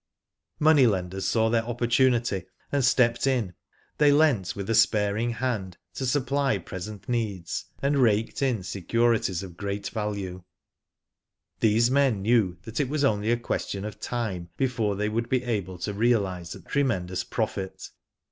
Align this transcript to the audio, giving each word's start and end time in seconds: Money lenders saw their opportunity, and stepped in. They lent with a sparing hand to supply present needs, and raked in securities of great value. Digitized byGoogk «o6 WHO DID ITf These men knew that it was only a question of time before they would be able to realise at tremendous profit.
Money 0.57 0.87
lenders 0.87 1.25
saw 1.27 1.47
their 1.47 1.63
opportunity, 1.63 2.43
and 2.71 2.83
stepped 2.83 3.27
in. 3.27 3.53
They 3.99 4.11
lent 4.11 4.55
with 4.55 4.67
a 4.71 4.73
sparing 4.73 5.29
hand 5.29 5.77
to 5.93 6.07
supply 6.07 6.57
present 6.57 7.07
needs, 7.07 7.65
and 7.83 7.99
raked 7.99 8.41
in 8.41 8.63
securities 8.63 9.43
of 9.43 9.55
great 9.57 9.89
value. 9.89 10.41
Digitized 10.41 11.61
byGoogk 11.61 11.67
«o6 11.67 11.67
WHO 11.67 11.67
DID 11.67 11.67
ITf 11.67 11.71
These 11.71 11.91
men 11.91 12.21
knew 12.23 12.57
that 12.63 12.79
it 12.79 12.89
was 12.89 13.03
only 13.03 13.29
a 13.31 13.37
question 13.37 13.85
of 13.85 13.99
time 13.99 14.49
before 14.57 14.95
they 14.95 15.07
would 15.07 15.29
be 15.29 15.43
able 15.43 15.77
to 15.77 15.93
realise 15.93 16.55
at 16.55 16.65
tremendous 16.67 17.23
profit. 17.23 17.91